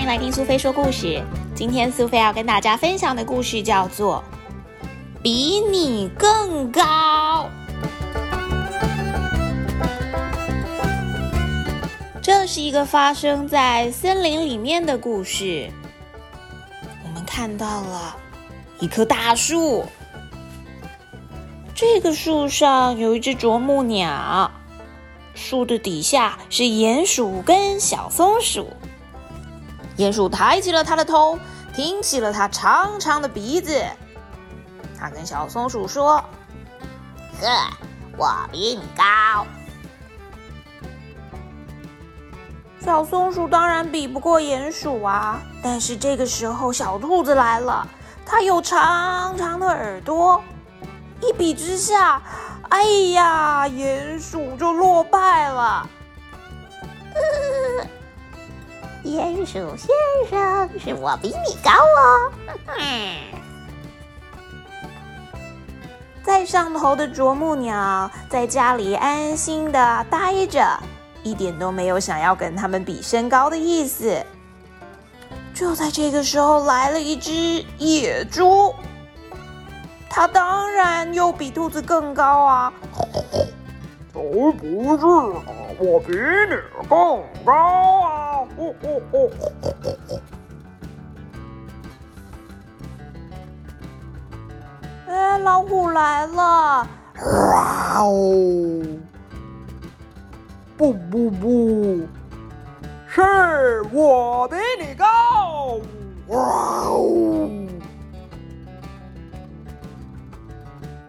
[0.00, 1.22] 欢迎来听苏菲说故事。
[1.54, 4.24] 今天苏菲要跟大家分享的故事叫做
[5.22, 6.80] 《比你更高》。
[12.22, 15.70] 这是一个发生在森林里面的故事。
[17.04, 18.16] 我们看到了
[18.78, 19.84] 一棵大树，
[21.74, 24.50] 这个树上有一只啄木鸟，
[25.34, 28.66] 树的底下是鼹鼠跟小松鼠。
[30.00, 31.38] 鼹鼠抬起了它的头，
[31.74, 33.84] 挺起了它长长的鼻子。
[34.98, 36.24] 它跟小松鼠说
[37.38, 37.46] ：“呵，
[38.16, 39.44] 我比你高。”
[42.82, 45.38] 小松鼠当然比不过鼹鼠啊。
[45.62, 47.86] 但是这个时候，小兔子来了，
[48.24, 50.42] 它有长长的耳朵。
[51.20, 52.22] 一比之下，
[52.70, 55.86] 哎呀，鼹鼠就落败了。
[59.04, 59.88] 鼹鼠先
[60.28, 62.32] 生，是我比你高哦。
[66.22, 70.78] 在上头的啄木鸟在家里安心的待着，
[71.22, 74.22] 一点都没有想要跟他们比身高的意思。
[75.54, 78.74] 就在这个时候，来了一只野猪，
[80.08, 82.72] 它当然又比兔子更高啊。
[84.12, 84.52] 才不
[84.98, 85.40] 是呢，
[85.78, 86.18] 我比你
[86.88, 87.54] 更高
[88.02, 88.19] 啊！
[88.60, 90.20] 哦哦哦！
[95.08, 96.86] 哎，老虎来了！
[97.16, 98.82] 哇哦！
[100.76, 102.06] 不不不，
[103.08, 105.80] 是我比你高！
[106.28, 106.38] 哇
[106.84, 107.48] 哦！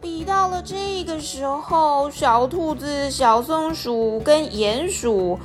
[0.00, 5.38] 比到了这个时候，小兔子、小松鼠跟鼹鼠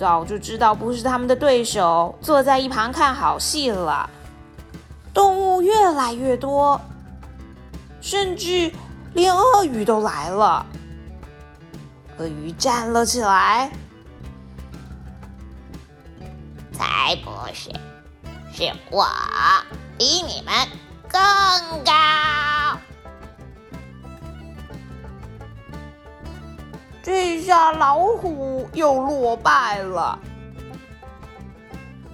[0.00, 4.08] 早就知道不是他们的对手，坐在一旁看好戏了。
[5.12, 6.80] 动物越来越多，
[8.00, 8.72] 甚至
[9.12, 10.64] 连鳄鱼都来了。
[12.16, 13.70] 鳄鱼站了起来，
[16.72, 17.70] 才不是，
[18.54, 19.06] 是我
[19.98, 20.66] 比你们
[21.10, 21.92] 更高。
[27.02, 30.18] 这下老虎又落败了，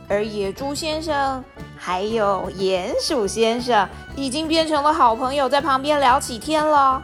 [0.09, 1.45] 而野猪先生
[1.77, 7.03] 还有鼹鼠先生已经变成了好朋友，在旁边聊起天了。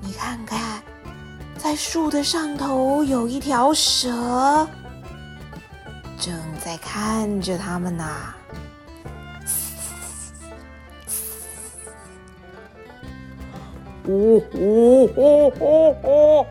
[0.00, 0.82] 你看看，
[1.58, 4.68] 在树的上头有一条蛇，
[6.18, 6.32] 正
[6.64, 8.04] 在看着他们呢。
[14.04, 16.46] 呜呜呜呜呜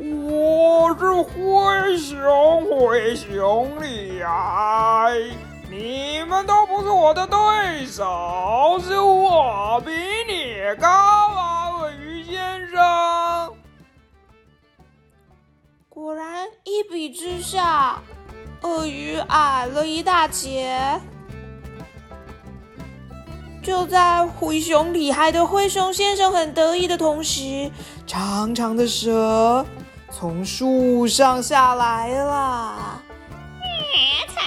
[0.00, 0.26] 呜！
[0.28, 5.12] 我是灰熊，灰熊厉害！
[5.70, 9.92] 你们都不是我的对手，是我比
[10.26, 13.54] 你高啊，鳄鱼先生！
[15.88, 18.02] 果然，一比之下，
[18.62, 21.00] 鳄鱼矮了一大截。
[23.66, 27.68] 就在灰熊厉害的灰熊先生很得意的同时，
[28.06, 29.66] 长长的蛇
[30.08, 33.02] 从树上下来了。
[34.28, 34.40] 才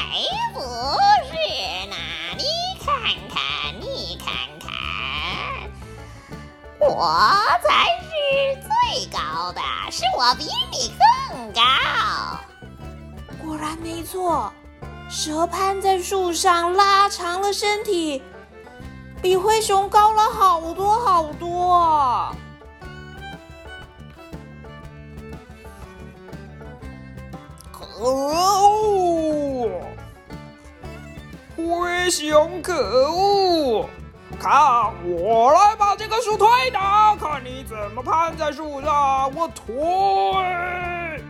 [0.54, 1.36] 不是
[1.90, 1.96] 呢！
[2.38, 2.46] 你
[2.86, 2.96] 看
[3.28, 4.72] 看，你看看，
[6.80, 7.14] 我
[7.62, 8.10] 才是
[8.62, 9.60] 最高的，
[9.92, 11.62] 是我比你更高。
[13.46, 14.50] 果然没错，
[15.10, 18.24] 蛇攀在树上，拉长了身体。
[19.22, 22.34] 比灰熊高了好多好多！
[27.72, 29.82] 可恶！
[31.58, 33.90] 灰熊可恶！
[34.40, 34.52] 看
[35.06, 39.30] 我来把这个树推倒，看你怎么攀在树上！
[39.36, 41.22] 我推！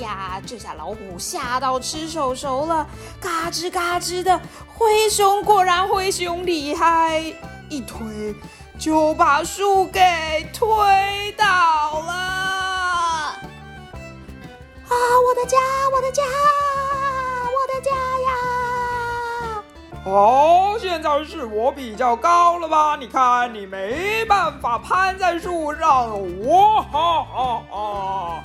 [0.00, 2.86] 呀，这下老虎吓到吃手手了，
[3.20, 4.40] 嘎吱嘎吱的。
[4.66, 7.22] 灰熊果然灰熊厉害，
[7.68, 8.34] 一推
[8.78, 10.00] 就把树给
[10.52, 10.68] 推
[11.36, 11.44] 倒
[12.00, 12.12] 了。
[14.88, 15.58] 啊，我的家，
[15.94, 16.22] 我的家，
[17.46, 17.90] 我的家
[18.26, 18.30] 呀！
[20.06, 22.96] 哦，现在是我比较高了吧？
[22.96, 28.42] 你看，你没办法攀在树上，哇哈哈哈！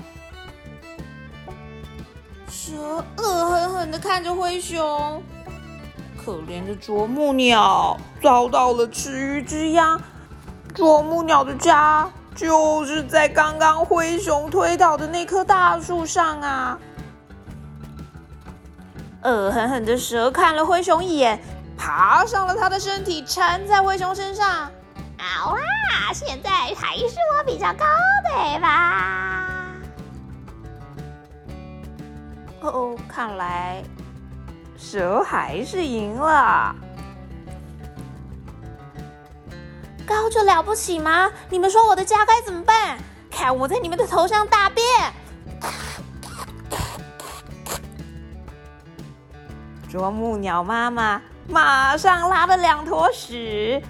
[2.65, 5.21] 蛇恶狠狠地看着灰熊，
[6.17, 10.01] 可怜的啄木鸟遭到了池鱼之殃，
[10.73, 16.79] 啄木鸟的家就是在刚刚灰熊推倒的那棵大树上啊！
[19.21, 21.39] 恶狠狠的蛇看了灰熊一眼，
[21.77, 24.71] 爬上了它的身体，缠在灰熊身上。
[25.19, 27.85] 好啦，现在还是我比较高，
[28.23, 29.34] 对吧？
[32.67, 33.83] 哦，看来
[34.77, 36.75] 蛇还是赢了。
[40.05, 41.31] 高就了不起吗？
[41.49, 42.97] 你们说我的家该怎么办？
[43.31, 44.85] 看我在你们的头上大便！
[49.89, 53.81] 啄木鸟妈妈马上拉了两坨屎，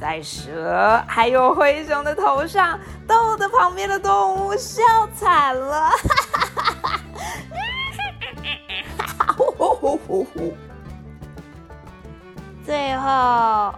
[0.00, 4.82] 在蛇还有灰熊的头上，逗得旁边的动物笑
[5.14, 5.90] 惨了。
[13.04, 13.74] 最后，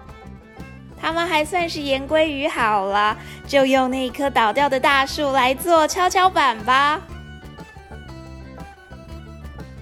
[1.00, 7.00] 他们还算是言归于好了，就用那棵倒掉的大树来做跷跷板吧。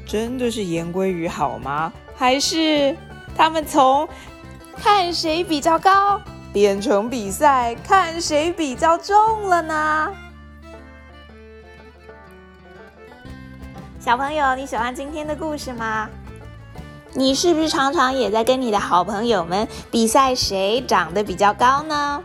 [0.07, 1.93] 真的是言归于好吗？
[2.17, 2.97] 还是
[3.37, 4.09] 他们从
[4.83, 6.19] 看谁比较高
[6.51, 10.11] 变成比赛看谁比较重了呢？
[14.01, 16.09] 小朋友，你喜欢今天的故事吗？
[17.15, 22.23] 你是不是常常也在跟你的好朋友们比赛谁长得比较高呢？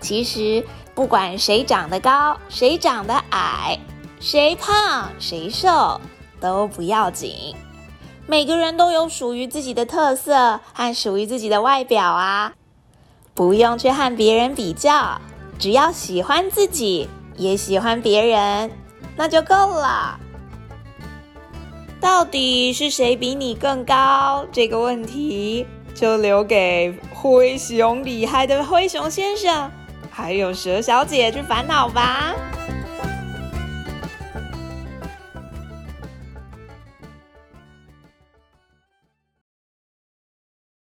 [0.00, 0.64] 其实，
[0.94, 3.78] 不管谁长得高，谁长得矮，
[4.20, 6.00] 谁胖谁瘦。
[6.40, 7.54] 都不要紧，
[8.26, 12.54] 每个人都有属于自己的特色和属于自己的外表啊，
[13.34, 15.20] 不用去和别人比较，
[15.58, 18.70] 只要喜欢自己，也喜欢别人，
[19.16, 20.18] 那就够了。
[22.00, 24.46] 到底是谁比你更高？
[24.50, 29.70] 这个问题就留给灰熊厉害的灰熊先生，
[30.10, 32.34] 还有蛇小姐去烦恼吧。